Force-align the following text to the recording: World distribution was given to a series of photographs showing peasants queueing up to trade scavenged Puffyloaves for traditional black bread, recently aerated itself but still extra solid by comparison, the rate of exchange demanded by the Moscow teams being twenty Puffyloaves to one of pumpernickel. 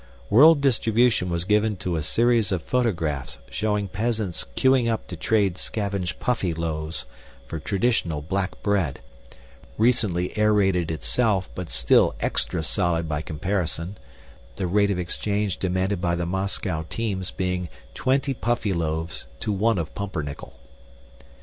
World 0.31 0.61
distribution 0.61 1.29
was 1.29 1.43
given 1.43 1.77
to 1.77 1.95
a 1.95 2.01
series 2.01 2.51
of 2.51 2.63
photographs 2.63 3.37
showing 3.51 3.87
peasants 3.87 4.43
queueing 4.55 4.91
up 4.91 5.05
to 5.09 5.15
trade 5.15 5.59
scavenged 5.59 6.19
Puffyloaves 6.19 7.05
for 7.45 7.59
traditional 7.59 8.19
black 8.23 8.63
bread, 8.63 8.99
recently 9.77 10.35
aerated 10.39 10.89
itself 10.89 11.51
but 11.53 11.69
still 11.69 12.15
extra 12.19 12.63
solid 12.63 13.07
by 13.07 13.21
comparison, 13.21 13.95
the 14.55 14.65
rate 14.65 14.89
of 14.89 14.97
exchange 14.97 15.59
demanded 15.59 16.01
by 16.01 16.15
the 16.15 16.25
Moscow 16.25 16.83
teams 16.89 17.29
being 17.29 17.69
twenty 17.93 18.33
Puffyloaves 18.33 19.27
to 19.39 19.51
one 19.51 19.77
of 19.77 19.93
pumpernickel. 19.93 20.55